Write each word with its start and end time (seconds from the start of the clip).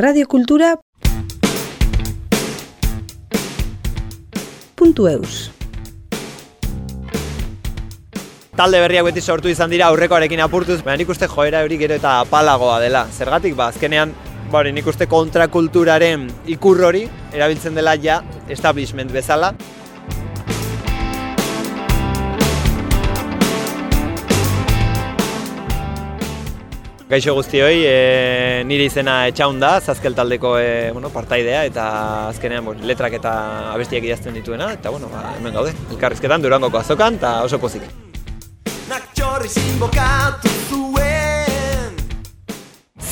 radiokultura 0.00 0.78
puntu 4.74 5.04
eus 5.06 5.50
Talde 8.56 8.80
berriak 8.80 9.04
beti 9.04 9.20
sortu 9.20 9.52
izan 9.52 9.68
dira 9.68 9.90
aurrekoarekin 9.92 10.40
apurtuz, 10.40 10.78
baina 10.80 11.02
nik 11.02 11.12
uste 11.12 11.28
joera 11.28 11.60
hori 11.66 11.76
gero 11.76 11.98
eta 12.00 12.14
apalagoa 12.22 12.78
dela. 12.80 13.04
Zergatik, 13.12 13.52
ba, 13.56 13.66
azkenean, 13.68 14.16
bari, 14.52 14.72
nik 14.72 14.88
uste 14.88 15.04
kontrakulturaren 15.12 16.24
ikur 16.56 16.80
hori, 16.88 17.04
erabiltzen 17.36 17.76
dela 17.76 17.92
ja, 18.00 18.22
establishment 18.48 19.12
bezala, 19.12 19.52
Gaixo 27.12 27.34
guztioi, 27.36 27.82
e, 27.84 28.62
nire 28.64 28.86
izena 28.88 29.26
etxaun 29.28 29.58
da, 29.60 29.74
zazkel 29.84 30.14
taldeko 30.16 30.54
e, 30.56 30.70
bueno, 30.96 31.10
partaidea 31.12 31.66
eta 31.68 31.84
azkenean 32.30 32.64
bon, 32.64 32.80
letrak 32.88 33.18
eta 33.18 33.32
abestiak 33.74 34.06
idazten 34.08 34.38
dituena, 34.40 34.70
eta 34.78 34.88
bueno, 34.94 35.12
ba, 35.12 35.34
hemen 35.36 35.52
gaude, 35.52 35.76
elkarrizketan 35.92 36.40
durangoko 36.40 36.80
azokan 36.80 37.20
eta 37.20 37.34
oso 37.44 37.60
pozik. 37.60 37.84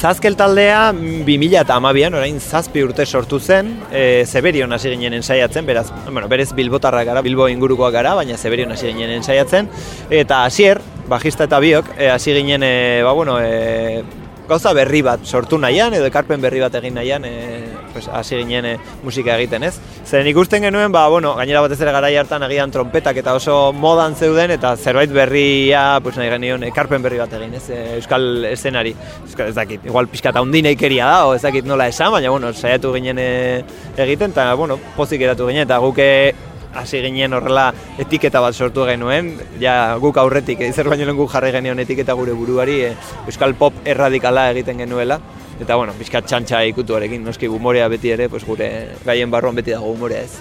Zazkel 0.00 0.32
taldea 0.32 0.94
2000 0.94 1.58
eta 1.60 1.74
amabian, 1.76 2.14
orain 2.16 2.38
zazpi 2.40 2.80
urte 2.80 3.04
sortu 3.04 3.36
zen, 3.36 3.74
e, 3.92 4.24
Zeberion 4.24 4.72
hasi 4.72 4.88
ginen 4.94 5.18
ensaiatzen, 5.18 5.66
beraz, 5.68 5.90
bueno, 6.06 6.24
berez 6.26 6.54
Bilbotarra 6.56 7.02
gara, 7.04 7.20
Bilbo 7.20 7.50
ingurukoa 7.52 7.90
gara, 7.92 8.14
baina 8.16 8.38
Zeberion 8.38 8.72
hasi 8.72 8.88
ginen 8.94 9.12
ensaiatzen, 9.18 9.68
eta 10.08 10.46
hasier, 10.46 10.80
bajista 11.10 11.44
eta 11.44 11.60
biok, 11.60 11.92
e, 11.98 12.08
hasi 12.08 12.32
ginen, 12.32 12.64
e, 12.64 13.02
ba, 13.04 13.12
bueno, 13.12 13.36
e, 13.44 14.00
gauza 14.48 14.72
berri 14.72 15.02
bat 15.04 15.20
sortu 15.28 15.60
nahian, 15.60 15.92
edo 15.92 16.08
ekarpen 16.08 16.40
berri 16.40 16.64
bat 16.64 16.80
egin 16.80 16.96
nahian, 16.96 17.28
e, 17.28 17.69
pues, 18.00 18.14
hasi 18.14 18.36
ginen 18.36 18.64
e, 18.64 18.78
musika 19.02 19.36
egiten, 19.36 19.64
ez? 19.64 19.74
Zeren 20.06 20.26
ikusten 20.30 20.62
genuen, 20.62 20.92
ba, 20.92 21.06
bueno, 21.08 21.34
gainera 21.36 21.60
batez 21.64 21.80
ere 21.80 21.92
garai 21.92 22.14
hartan 22.16 22.42
agian 22.42 22.72
trompetak 22.72 23.20
eta 23.20 23.34
oso 23.36 23.72
modan 23.72 24.16
zeuden, 24.16 24.50
eta 24.56 24.74
zerbait 24.76 25.12
berria, 25.12 26.00
pues, 26.02 26.16
nahi 26.16 26.30
genion, 26.32 26.64
ekarpen 26.70 27.02
berri 27.02 27.20
bat 27.20 27.32
egin, 27.36 27.54
ez? 27.54 27.66
E, 27.70 27.80
Euskal 27.98 28.46
eszenari, 28.50 28.94
Euskal, 29.26 29.50
ez 29.50 29.56
dakit, 29.56 29.84
igual 29.86 30.08
pixka 30.08 30.32
eta 30.32 30.44
ikeria 30.70 31.06
da, 31.06 31.26
o 31.26 31.34
ez 31.34 31.42
dakit 31.42 31.64
nola 31.64 31.88
esan, 31.88 32.12
baina, 32.12 32.30
bueno, 32.30 32.52
saiatu 32.52 32.92
ginen 32.94 33.18
e, 33.18 33.64
egiten, 33.96 34.30
eta, 34.30 34.54
bueno, 34.54 34.78
pozik 34.96 35.20
eratu 35.20 35.46
ginen, 35.46 35.62
eta 35.68 35.78
guke 35.78 36.34
hasi 36.74 37.02
ginen 37.02 37.34
horrela 37.34 37.72
etiketa 37.98 38.40
bat 38.40 38.54
sortu 38.54 38.86
genuen, 38.86 39.34
ja 39.60 39.96
guk 39.98 40.16
aurretik, 40.16 40.60
ezer 40.60 40.88
baino 40.88 41.04
lehen 41.04 41.18
guk 41.18 41.30
jarri 41.32 41.50
genion 41.52 41.78
etiketa 41.78 42.14
gure 42.14 42.32
buruari, 42.32 42.80
e, 42.86 42.94
euskal 43.26 43.54
pop 43.54 43.74
erradikala 43.84 44.50
egiten 44.52 44.78
genuela, 44.78 45.20
eta 45.60 45.76
bueno, 45.76 45.92
pixka 45.98 46.22
txantxa 46.24 46.64
ikutu 46.70 46.96
horrekin, 46.96 47.22
noski 47.24 47.48
humorea 47.48 47.88
beti 47.92 48.10
ere, 48.14 48.28
pues 48.32 48.44
gure 48.48 48.96
gaien 49.04 49.30
barruan 49.30 49.54
beti 49.54 49.70
dago 49.74 49.92
humorea 49.92 50.22
ez. 50.24 50.38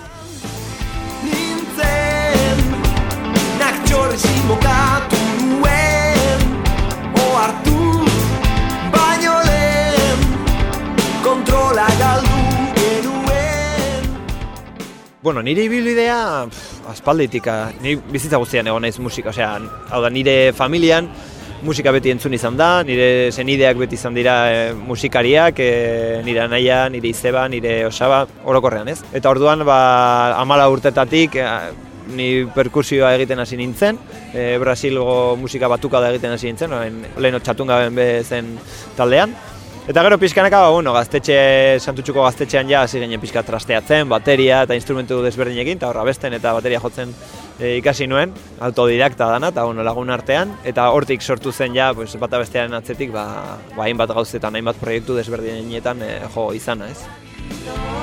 Nintzen, 1.28 2.58
nuen, 5.50 6.42
oartu, 7.28 7.80
baino 8.96 9.36
lehen, 9.44 10.28
kontrola 11.24 11.88
galdu. 12.00 12.40
Bueno, 15.22 15.42
nire 15.44 15.66
ibilbidea 15.68 16.48
aspalditik, 16.88 17.44
ni 17.84 17.98
bizitza 18.00 18.38
guztian 18.40 18.70
egon 18.72 18.82
naiz 18.88 18.96
musika, 19.04 19.34
osea, 19.34 19.60
hau 19.92 20.00
da 20.02 20.10
nire 20.10 20.54
familian 20.56 21.10
musika 21.66 21.92
beti 21.92 22.12
entzun 22.14 22.34
izan 22.36 22.58
da, 22.60 22.70
nire 22.88 23.32
zenideak 23.32 23.78
beti 23.82 23.98
izan 24.00 24.16
dira 24.16 24.36
e, 24.52 24.64
musikariak, 24.74 25.60
e, 25.60 26.22
nire 26.26 26.44
anaia, 26.46 26.86
nire 26.92 27.12
izeba, 27.12 27.48
nire 27.52 27.82
osaba, 27.88 28.24
orokorrean 28.46 28.90
ez. 28.92 29.00
Eta 29.14 29.32
orduan, 29.32 29.66
ba, 29.68 29.80
amala 30.40 30.70
urtetatik, 30.72 31.36
e, 31.36 31.50
ni 32.16 32.30
perkusioa 32.56 33.12
egiten 33.18 33.44
hasi 33.44 33.60
nintzen, 33.60 34.00
e, 34.34 34.56
Brasilgo 34.62 35.36
musika 35.38 35.70
batuka 35.70 36.02
da 36.02 36.10
egiten 36.14 36.34
hasi 36.34 36.50
nintzen, 36.50 36.74
lehen 37.20 37.40
otxatunga 37.42 37.84
zen 38.24 38.56
taldean. 38.98 39.36
Eta 39.90 40.04
gero 40.06 40.20
pizkanaka, 40.22 40.60
ba, 40.62 40.70
bueno, 40.70 40.94
gaztetxe, 40.94 41.36
santutxuko 41.82 42.22
gaztetxean 42.22 42.70
ja, 42.70 42.84
hasi 42.86 43.00
ginen 43.02 43.22
pizka 43.22 43.42
trasteatzen, 43.42 44.06
bateria 44.10 44.64
eta 44.68 44.78
instrumentu 44.78 45.18
desberdinekin, 45.26 45.80
eta 45.82 45.90
horra 45.90 46.04
besten 46.06 46.36
eta 46.38 46.54
bateria 46.54 46.82
jotzen 46.84 47.16
e, 47.60 47.76
ikasi 47.78 48.08
nuen, 48.08 48.34
autodidakta 48.60 49.30
dana, 49.30 49.52
eta 49.54 49.66
bueno, 49.68 49.84
lagun 49.84 50.10
artean, 50.16 50.56
eta 50.64 50.90
hortik 50.96 51.22
sortu 51.22 51.52
zen 51.52 51.76
ja, 51.76 51.92
pues, 51.94 52.16
bata 52.20 52.42
bestearen 52.42 52.74
atzetik, 52.80 53.14
ba, 53.14 53.26
ba 53.76 53.88
hainbat 53.88 54.16
gauzetan, 54.16 54.56
hainbat 54.56 54.80
proiektu 54.82 55.18
desberdinetan 55.20 56.04
e, 56.04 56.14
jo 56.36 56.52
izana, 56.58 56.90
ez. 56.90 57.99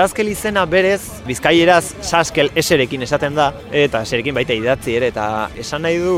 Saskel 0.00 0.30
izena 0.32 0.62
berez, 0.64 1.02
bizkaieraz 1.26 1.82
Saskel 2.00 2.48
eserekin 2.56 3.02
esaten 3.04 3.34
da, 3.36 3.50
eta 3.76 4.00
eserekin 4.06 4.32
baita 4.32 4.54
idatzi 4.56 4.94
ere, 4.96 5.10
eta 5.12 5.24
esan 5.60 5.84
nahi 5.84 5.98
du 6.00 6.14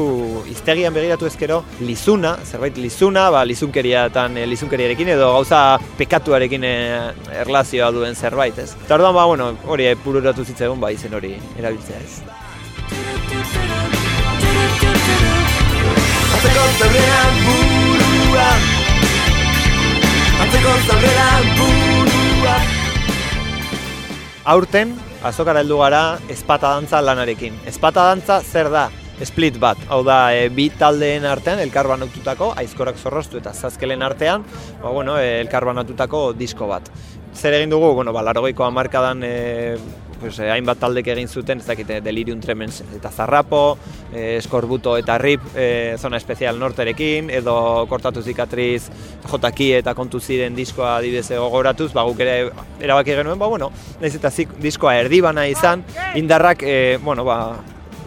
iztegian 0.53 0.94
begiratu 0.94 1.26
ezkero, 1.26 1.56
lizuna, 1.82 2.37
zerbait 2.47 2.78
lizuna, 2.78 3.25
ba, 3.34 3.41
lizunkeriatan, 3.48 4.38
e, 4.38 4.47
lizunkeriarekin 4.53 5.10
edo 5.16 5.32
gauza 5.34 5.81
pekatuarekin 5.98 6.62
e, 6.69 6.76
erlazioa 7.42 7.91
duen 7.91 8.15
zerbait, 8.15 8.62
ez? 8.62 8.76
Eta 8.84 9.00
orduan, 9.00 9.19
ba, 9.19 9.26
bueno, 9.26 9.50
hori 9.66 9.91
epururatu 9.91 10.47
zitzegun, 10.47 10.78
ba, 10.78 10.94
izen 10.94 11.19
hori 11.19 11.34
erabiltzea 11.59 11.98
ez. 12.06 12.22
Zabrean 16.78 17.72
Aurten, 24.44 24.97
azokara 25.22 25.60
heldu 25.62 25.76
gara, 25.78 26.19
espata 26.32 26.72
dantza 26.75 26.98
lanarekin. 26.98 27.54
Espata 27.70 28.08
dantza 28.08 28.41
zer 28.42 28.72
da? 28.75 28.88
Split 29.22 29.54
bat, 29.62 29.78
hau 29.86 30.00
da, 30.03 30.32
e, 30.34 30.48
bi 30.50 30.64
taldeen 30.80 31.22
artean, 31.30 31.60
elkarbanatutako, 31.62 32.48
aizkorak 32.58 32.98
zorroztu 32.98 33.38
eta 33.38 33.53
zazkelen 33.54 34.03
artean, 34.03 34.42
ba, 34.82 34.91
bueno, 34.91 35.14
e, 35.20 35.36
elkarbanatutako 35.44 36.32
disko 36.34 36.66
bat. 36.66 36.91
Zer 37.38 37.54
egin 37.54 37.70
dugu, 37.70 37.92
bueno, 37.94 38.10
ba, 38.10 38.25
larogeiko 38.26 38.66
amarkadan 38.66 39.22
e, 39.22 39.32
pues, 40.22 40.38
eh, 40.38 40.49
hainbat 40.55 40.78
taldek 40.81 41.10
egin 41.12 41.28
zuten, 41.28 41.60
ez 41.60 41.66
dakite, 41.66 42.00
Delirium 42.00 42.41
Tremens 42.41 42.81
eta 42.97 43.10
Zarrapo, 43.10 43.77
eh, 44.12 44.37
Eskorbuto 44.38 44.94
eta 44.97 45.19
Rip 45.19 45.43
eh, 45.55 45.97
zona 45.99 46.16
espezial 46.16 46.59
norterekin, 46.62 47.28
edo 47.31 47.56
kortatu 47.91 48.22
zikatriz 48.22 48.87
jotaki 49.28 49.72
eta 49.81 49.97
kontu 49.99 50.21
ziren 50.21 50.55
diskoa 50.56 50.97
adibidez 51.00 51.28
gogoratuz, 51.34 51.91
ba, 51.93 52.06
guk 52.06 52.22
ere 52.22 52.38
erabaki 52.81 53.19
genuen, 53.19 53.38
ba, 53.43 53.50
bueno, 53.50 53.72
nahiz 54.00 54.15
eta 54.16 54.31
zik, 54.31 54.55
diskoa 54.62 54.97
erdibana 55.03 55.49
izan, 55.50 55.84
indarrak, 56.16 56.62
eh, 56.62 56.99
bueno, 57.03 57.27
ba, 57.27 57.59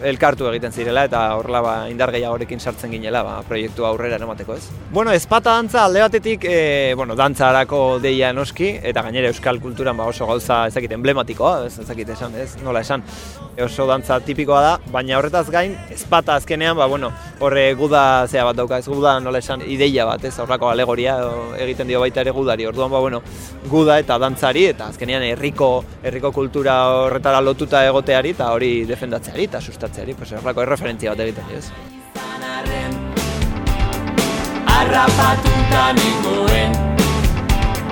elkartu 0.04 0.48
egiten 0.50 0.72
zirela 0.72 1.04
eta 1.08 1.22
horrela 1.36 1.60
ba, 1.64 1.74
indar 1.90 2.12
gehiagorekin 2.14 2.60
sartzen 2.60 2.92
ginela 2.92 3.22
ba, 3.24 3.36
proiektu 3.48 3.86
aurrera 3.88 4.18
eramateko 4.18 4.54
ez. 4.56 4.64
Bueno, 4.92 5.12
espata 5.12 5.54
dantza 5.56 5.84
alde 5.84 6.02
batetik, 6.04 6.44
e, 6.44 6.94
bueno, 6.96 7.16
dantzarako 7.16 7.98
deia 8.02 8.32
noski, 8.36 8.68
eta 8.82 9.02
gainera 9.06 9.30
euskal 9.32 9.60
kulturan 9.60 9.96
ba, 9.96 10.08
oso 10.10 10.26
gauza 10.28 10.66
ezakit 10.70 10.92
emblematikoa, 10.96 11.66
ez 11.66 11.78
ezakit 11.84 12.12
esan, 12.16 12.36
ez, 12.40 12.50
nola 12.64 12.82
esan, 12.84 13.04
oso 13.64 13.86
dantza 13.88 14.18
tipikoa 14.20 14.60
da, 14.62 14.74
baina 14.92 15.18
horretaz 15.18 15.46
gain, 15.50 15.76
espata 15.90 16.36
azkenean, 16.36 16.76
ba, 16.76 16.86
bueno, 16.86 17.10
horre 17.40 17.66
guda 17.74 18.26
zea 18.28 18.44
bat 18.44 18.56
dauka, 18.56 18.78
ez 18.78 18.88
guda 18.88 19.16
nola 19.20 19.40
esan, 19.40 19.64
ideia 19.66 20.06
bat, 20.08 20.24
ez, 20.24 20.34
horrako 20.42 20.70
alegoria 20.70 21.16
egiten 21.64 21.88
dio 21.88 22.00
baita 22.04 22.20
ere 22.20 22.34
gudari, 22.36 22.66
orduan, 22.68 22.92
ba, 22.92 23.00
bueno, 23.00 23.22
guda 23.70 23.98
eta 24.02 24.18
dantzari, 24.20 24.66
eta 24.74 24.90
azkenean 24.92 25.24
herriko 25.32 25.70
herriko 26.02 26.32
kultura 26.32 26.76
horretara 27.06 27.40
lotuta 27.40 27.84
egoteari, 27.86 28.36
eta 28.36 28.52
hori 28.52 28.72
defendatzeari, 28.88 29.48
eta 29.48 29.60
sustatzeari, 29.60 29.85
pues, 29.92 30.32
horrako 30.32 30.62
erreferentzia 30.62 31.10
bat 31.10 31.20
egiten 31.20 31.46
dio, 31.48 31.58
ez. 31.58 31.70
Arrapatuta 34.66 35.92
nengoen 35.96 36.72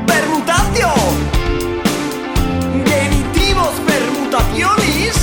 Permutazio! 0.06 0.91
Genitivos 2.85 3.75
permutacionis! 3.87 5.17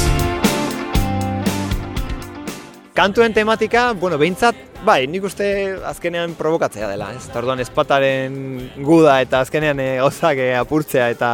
Kantuen 2.94 3.34
tematika, 3.34 3.94
bueno, 3.94 4.18
behintzat 4.18 4.71
Bai, 4.82 5.04
nik 5.06 5.22
uste 5.28 5.46
azkenean 5.86 6.32
provokatzea 6.34 6.88
dela, 6.90 7.12
ez? 7.14 7.28
Tarduan 7.30 7.60
espataren 7.62 8.34
guda 8.82 9.20
eta 9.22 9.44
azkenean 9.46 9.78
e, 9.78 9.86
gauzak 10.00 10.40
e, 10.42 10.48
apurtzea 10.58 11.12
eta 11.14 11.28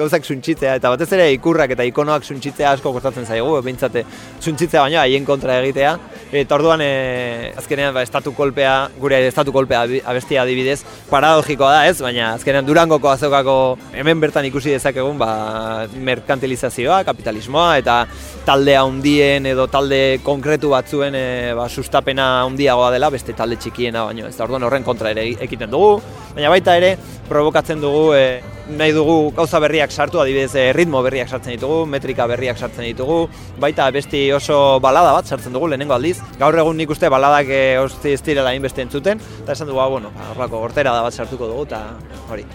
gauzak 0.00 0.24
suntxitzea 0.26 0.72
eta 0.80 0.90
batez 0.90 1.06
ere 1.14 1.28
ikurrak 1.36 1.76
eta 1.76 1.86
ikonoak 1.86 2.26
suntxitzea 2.26 2.72
asko 2.74 2.90
kostatzen 2.96 3.22
zaigu, 3.22 3.52
bintzate 3.62 4.02
suntxitzea 4.40 4.82
baina 4.82 5.04
haien 5.04 5.28
kontra 5.28 5.60
egitea. 5.62 5.92
Eta 6.40 6.56
orduan 6.58 6.82
e, 6.82 7.52
azkenean 7.60 7.94
ba, 7.94 8.02
estatu 8.02 8.32
kolpea, 8.34 8.72
gure 8.98 9.22
estatu 9.28 9.54
kolpea 9.54 9.84
abestia 10.02 10.42
adibidez, 10.42 10.80
paradogikoa 11.08 11.70
da 11.76 11.86
ez, 11.92 12.00
baina 12.02 12.32
azkenean 12.34 12.66
durangoko 12.66 13.12
azokako 13.12 13.56
hemen 13.94 14.18
bertan 14.26 14.50
ikusi 14.50 14.74
dezakegun 14.74 15.22
ba, 15.22 15.30
merkantilizazioa, 15.94 17.04
kapitalismoa 17.06 17.78
eta 17.78 18.00
talde 18.44 18.74
handien 18.74 19.46
edo 19.46 19.70
talde 19.70 20.18
konkretu 20.26 20.74
batzuen 20.74 21.14
e, 21.14 21.24
ba, 21.54 21.70
sustapena 21.70 22.28
handiagoa 22.42 22.87
dela 22.90 23.10
beste 23.10 23.34
talde 23.36 23.56
txikiena 23.56 24.04
baino 24.08 24.26
ez 24.28 24.36
orduan 24.40 24.64
horren 24.66 24.84
kontra 24.84 25.10
ere 25.14 25.24
egiten 25.46 25.70
dugu. 25.70 25.98
Baina 26.34 26.50
baita 26.52 26.76
ere 26.76 26.96
provokatzen 27.28 27.80
dugu 27.80 28.14
e, 28.16 28.40
nahi 28.78 28.92
dugu 28.92 29.32
gauza 29.36 29.60
berriak 29.60 29.90
sartu 29.90 30.20
adibidez 30.20 30.54
e, 30.54 30.72
ritmo 30.76 31.02
berriak 31.02 31.28
sartzen 31.28 31.54
ditugu 31.56 31.84
metrika 31.86 32.26
berriak 32.28 32.58
sartzen 32.58 32.84
ditugu. 32.88 33.20
Baita 33.60 33.90
besti 33.94 34.26
oso 34.32 34.78
balada 34.80 35.12
bat 35.16 35.26
sartzen 35.26 35.52
dugu 35.52 35.68
lehenengo 35.68 35.94
aldiz. 35.96 36.18
Gaur 36.38 36.58
egun 36.58 36.76
nik 36.76 36.90
uste 36.90 37.08
baladak 37.12 37.48
e, 37.48 37.62
osti 37.80 38.14
ez 38.16 38.22
direla 38.22 38.54
inbeste 38.54 38.84
entzuten. 38.84 39.20
Eta 39.42 39.56
esan 39.56 39.68
dugu 39.70 39.80
ba, 39.80 39.88
bueno 39.88 40.12
ba, 40.16 40.32
horrako 40.34 40.64
gortera 40.66 40.94
da 40.96 41.02
bat 41.02 41.14
sartuko 41.14 41.48
dugu 41.52 41.68
eta 41.68 41.84
hori. 42.28 42.46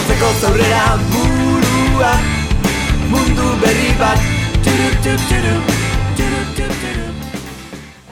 Atzeko 0.00 0.28
zaurrera 0.40 0.84
burua 1.12 2.12
mundu 3.10 3.49
berri 3.60 3.92
bat. 4.00 4.28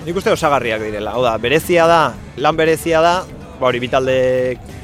Nik 0.05 0.17
uste 0.17 0.33
osagarriak 0.33 0.81
direla, 0.87 1.13
hau 1.13 1.23
da, 1.25 1.35
berezia 1.41 1.85
da, 1.89 2.03
lan 2.41 2.57
berezia 2.57 3.01
da, 3.05 3.15
ba 3.59 3.69
hori 3.69 3.81
bitalde 3.83 4.19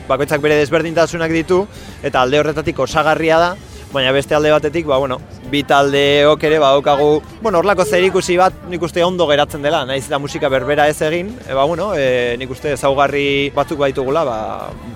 bakoitzak 0.08 0.42
bere 0.44 0.58
desberdintasunak 0.60 1.32
ditu, 1.32 1.62
eta 2.04 2.20
alde 2.20 2.42
horretatik 2.42 2.82
osagarria 2.84 3.38
da, 3.40 3.54
baina 3.94 4.12
beste 4.12 4.36
alde 4.36 4.52
batetik, 4.52 4.84
ba, 4.90 4.98
bueno, 5.00 5.20
bi 5.48 5.62
taldeok 5.64 6.44
ere 6.44 6.58
badaukagu, 6.60 7.08
bueno, 7.40 7.62
horlako 7.62 7.86
zer 7.86 8.04
ikusi 8.04 8.36
bat 8.36 8.66
nik 8.68 8.82
uste 8.84 9.04
ondo 9.06 9.28
geratzen 9.30 9.64
dela, 9.64 9.84
naiz 9.88 10.02
eta 10.04 10.20
musika 10.20 10.50
berbera 10.52 10.88
ez 10.92 10.98
egin, 11.08 11.30
e, 11.46 11.54
ba, 11.54 11.64
bueno, 11.64 11.92
e, 11.96 12.34
nik 12.40 12.52
uste 12.52 12.74
ezaugarri 12.74 13.52
batzuk 13.56 13.80
baitugula, 13.80 14.26
ba, 14.28 14.38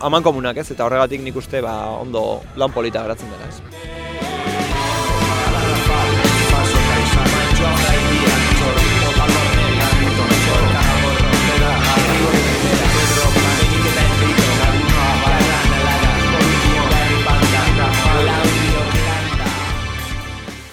aman 0.04 0.26
komunak 0.26 0.60
ez, 0.60 0.68
eta 0.74 0.84
horregatik 0.84 1.24
nik 1.24 1.40
uste 1.40 1.64
ba, 1.64 1.78
ondo 2.02 2.42
lan 2.60 2.74
polita 2.74 3.06
geratzen 3.06 3.32
dela 3.32 3.48
ez. 3.48 3.97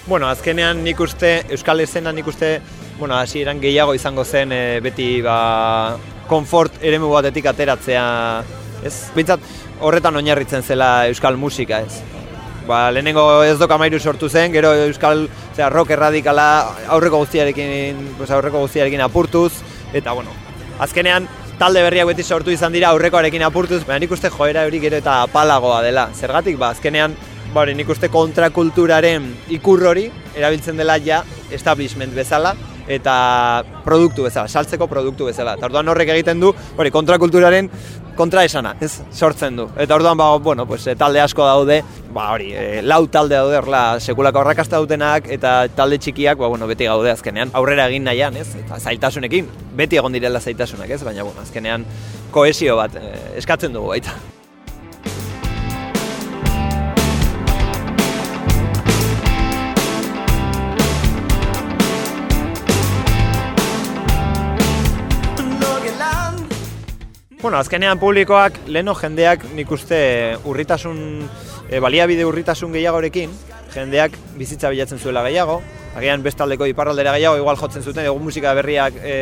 Bueno, 0.06 0.28
azkenean 0.30 0.84
nik 0.86 1.00
uste, 1.02 1.30
Euskal 1.50 1.80
Esena 1.82 2.12
nik 2.14 2.28
uste, 2.30 2.60
bueno, 2.98 3.16
hasi 3.18 3.40
eran 3.42 3.58
gehiago 3.58 3.94
izango 3.96 4.22
zen 4.24 4.52
e, 4.54 4.78
beti 4.78 5.06
ba, 5.20 5.96
konfort 6.30 6.78
eremu 6.78 7.08
batetik 7.10 7.48
ateratzea, 7.50 8.04
ez? 8.86 8.92
Bintzat, 9.16 9.42
horretan 9.82 10.14
oinarritzen 10.22 10.62
zela 10.62 11.08
Euskal 11.10 11.34
musika, 11.36 11.80
ez? 11.82 11.98
Ba, 12.70 12.84
lehenengo 12.94 13.42
ez 13.42 13.58
doka 13.58 13.80
mairu 13.82 13.98
sortu 13.98 14.30
zen, 14.30 14.54
gero 14.54 14.70
Euskal 14.86 15.26
zera, 15.56 15.72
rock 15.74 15.90
erradikala 15.98 16.48
aurreko 16.86 17.24
guztiarekin, 17.24 18.14
pues, 18.16 18.30
aurreko 18.30 18.62
guztiarekin 18.62 19.02
apurtuz, 19.02 19.56
eta 19.92 20.14
bueno, 20.14 20.30
azkenean 20.78 21.26
talde 21.58 21.82
berriak 21.82 22.06
beti 22.14 22.22
sortu 22.22 22.54
izan 22.54 22.70
dira 22.70 22.94
aurrekoarekin 22.94 23.42
apurtuz, 23.42 23.82
baina 23.82 24.04
nik 24.06 24.14
uste 24.14 24.30
joera 24.30 24.68
hori 24.70 24.78
gero 24.78 25.02
eta 25.02 25.24
apalagoa 25.26 25.82
dela. 25.82 26.12
Zergatik, 26.14 26.62
ba, 26.62 26.76
azkenean 26.78 27.18
ba, 27.56 27.64
nik 27.72 27.88
uste 27.88 28.10
kontrakulturaren 28.12 29.30
ikur 29.56 29.86
hori 29.88 30.10
erabiltzen 30.36 30.76
dela 30.76 30.98
ja 31.00 31.22
establishment 31.54 32.12
bezala 32.16 32.52
eta 32.86 33.14
produktu 33.82 34.26
bezala, 34.26 34.46
saltzeko 34.46 34.86
produktu 34.86 35.26
bezala. 35.26 35.56
Eta 35.56 35.66
orduan 35.66 35.88
horrek 35.88 36.12
egiten 36.14 36.42
du, 36.42 36.52
hori, 36.76 36.92
kontrakulturaren 36.94 37.70
kontra 38.16 38.44
esana, 38.46 38.74
ez, 38.80 39.00
sortzen 39.10 39.56
du. 39.58 39.66
Eta 39.80 39.96
orduan, 39.96 40.20
ba, 40.20 40.28
bueno, 40.38 40.68
pues, 40.68 40.86
eh, 40.86 40.94
talde 41.00 41.20
asko 41.24 41.48
daude, 41.48 41.80
ba, 42.14 42.28
hori, 42.36 42.52
e, 42.52 42.84
lau 42.84 43.02
talde 43.08 43.40
daude 43.40 43.58
horrela 43.58 43.82
sekulako 43.98 44.44
horrakazta 44.44 44.78
dutenak, 44.84 45.26
eta 45.32 45.56
talde 45.74 45.98
txikiak, 45.98 46.38
ba, 46.38 46.52
bueno, 46.52 46.68
beti 46.70 46.86
gaude 46.86 47.10
azkenean, 47.10 47.50
aurrera 47.58 47.88
egin 47.90 48.06
nahian, 48.06 48.36
ez, 48.36 48.48
eta 48.62 48.78
zaitasunekin, 48.78 49.50
beti 49.76 49.98
egon 49.98 50.14
direla 50.16 50.40
zaitasunak, 50.40 50.94
ez, 50.94 51.02
baina, 51.04 51.26
bueno, 51.26 51.42
azkenean, 51.42 51.84
koesio 52.36 52.78
bat 52.84 52.96
e, 53.00 53.12
eskatzen 53.42 53.74
dugu 53.76 53.96
baita. 53.96 54.35
Bueno, 67.42 67.58
azkenean 67.58 67.98
publikoak, 68.00 68.54
leno 68.72 68.94
jendeak 68.96 69.42
nik 69.52 69.70
uste 69.70 69.98
urritasun, 70.48 70.98
e, 71.68 71.80
baliabide 71.84 72.24
urritasun 72.24 72.72
gehiagorekin, 72.72 73.34
jendeak 73.74 74.16
bizitza 74.38 74.70
bilatzen 74.72 74.98
zuela 74.98 75.20
gehiago, 75.26 75.58
agian 76.00 76.24
bestaldeko 76.24 76.64
iparraldera 76.70 77.12
gehiago, 77.18 77.36
igual 77.42 77.60
jotzen 77.60 77.84
zuten, 77.84 78.08
egun 78.08 78.24
musika 78.24 78.54
berriak 78.56 78.96
e, 79.02 79.16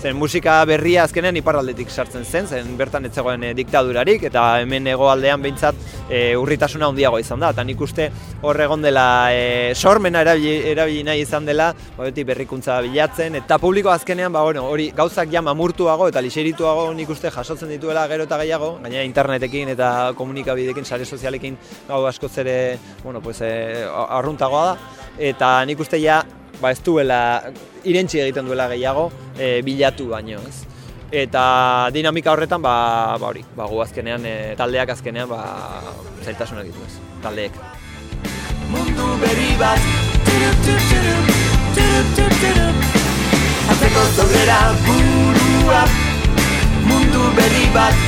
zen 0.00 0.16
musika 0.16 0.58
berria 0.68 1.04
azkenean 1.06 1.36
iparraldetik 1.40 1.90
sartzen 1.90 2.24
zen, 2.24 2.46
zen 2.46 2.76
bertan 2.76 3.06
etzegoen 3.08 3.44
e, 3.48 3.52
diktadurarik, 3.56 4.26
eta 4.28 4.44
hemen 4.60 4.86
egoaldean 4.92 5.42
behintzat 5.42 5.78
e, 6.10 6.20
urritasuna 6.36 6.90
handiago 6.90 7.18
izan 7.22 7.40
da, 7.40 7.50
eta 7.54 7.64
nik 7.64 7.80
uste 7.80 8.10
hor 8.42 8.60
egon 8.60 8.84
dela 8.84 9.06
e, 9.32 9.72
sormena 9.74 10.22
erabili, 10.26 10.56
erabili 10.72 11.02
nahi 11.06 11.24
izan 11.24 11.48
dela, 11.48 11.70
ba, 11.96 12.10
berrikuntza 12.26 12.78
bilatzen, 12.84 13.40
eta 13.40 13.58
publiko 13.62 13.90
azkenean, 13.94 14.32
ba, 14.32 14.44
bueno, 14.44 14.66
hori 14.68 14.90
gauzak 14.96 15.32
jama 15.32 15.54
murtuago 15.54 16.08
eta 16.12 16.20
liserituago 16.20 16.88
nik 16.94 17.10
uste 17.10 17.30
jasotzen 17.30 17.72
dituela 17.72 18.06
gero 18.08 18.28
eta 18.28 18.40
gehiago, 18.42 18.76
gaina 18.82 19.04
internetekin 19.06 19.72
eta 19.76 20.12
komunikabidekin, 20.18 20.84
sare 20.84 21.04
sozialekin 21.04 21.56
gau 21.88 22.04
asko 22.06 22.28
zere, 22.28 22.78
bueno, 23.02 23.22
pues, 23.24 23.40
e, 23.40 23.84
arruntagoa 23.86 24.66
da, 24.72 24.76
eta 25.32 25.64
nik 25.64 25.80
uste 25.80 26.00
ja, 26.02 26.20
ba 26.60 26.70
ez 26.72 26.80
duela 26.84 27.18
irentzi 27.84 28.20
egiten 28.20 28.46
duela 28.46 28.68
gehiago 28.72 29.10
e, 29.38 29.60
bilatu 29.66 30.08
baino, 30.12 30.40
ez. 30.48 30.64
Eta 31.12 31.42
dinamika 31.94 32.32
horretan 32.32 32.62
ba 32.62 33.16
ba 33.20 33.28
hori, 33.28 33.44
ba 33.56 33.68
gu 33.70 33.80
azkenean 33.84 34.26
e, 34.26 34.36
taldeak 34.58 34.90
azkenean 34.96 35.28
ba 35.30 35.40
zailtasunak 36.24 36.66
ditu, 36.66 36.82
ez. 36.86 36.98
Taldeek. 37.22 37.52
Mundu 38.72 39.06
berri 39.22 39.52
bat. 39.60 39.80
Atzeko 43.70 44.02
zogera 44.16 44.60
burua. 44.86 45.86
Mundu 46.86 47.30
berri 47.38 47.66
bat. 47.74 48.06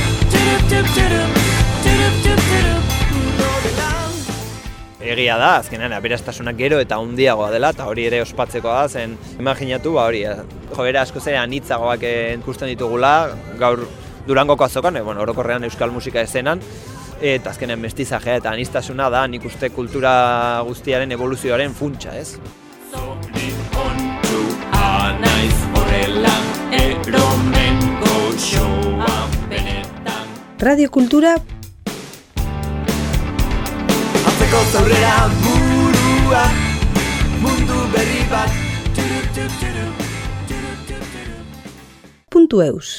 Egia 4.99 5.37
da, 5.39 5.55
azkenean 5.61 5.93
aberastasunak 5.95 6.57
gero 6.59 6.79
eta 6.83 6.99
handiagoa 6.99 7.49
dela, 7.53 7.71
eta 7.75 7.87
hori 7.87 8.05
ere 8.09 8.21
ospatzeko 8.21 8.67
da, 8.67 8.87
zen 8.89 9.15
imaginatu, 9.39 9.93
ba 9.95 10.05
hori, 10.09 10.25
joera 10.75 11.03
asko 11.05 11.23
zera 11.23 11.43
anitzagoak 11.47 12.03
ikusten 12.39 12.71
ditugula, 12.73 13.31
gaur 13.59 13.85
durangoko 14.27 14.67
azokan, 14.67 14.99
e, 14.99 15.01
bueno, 15.01 15.23
orokorrean 15.23 15.63
euskal 15.63 15.91
musika 15.91 16.21
ezenan, 16.21 16.61
eta 17.21 17.51
azkenean 17.51 17.79
mestizajea 17.79 18.39
eta 18.39 18.51
anistasuna 18.51 19.09
da, 19.11 19.25
nik 19.27 19.45
uste 19.47 19.71
kultura 19.75 20.63
guztiaren 20.67 21.11
evoluzioaren 21.11 21.73
funtsa, 21.75 22.15
ez? 22.19 22.37
Radio 30.59 30.91
Kultura 30.91 31.37
Zeko 34.49 34.61
zaurrera 34.73 35.15
burua. 35.41 36.43
Mundu 37.41 37.81
berri 37.93 38.23
bat. 38.31 38.55
Puntu 42.33 42.61
eus 42.65 42.89